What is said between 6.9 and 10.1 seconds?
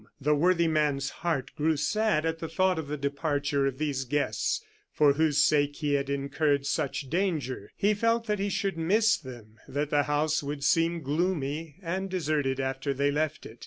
danger. He felt that he should miss them, that the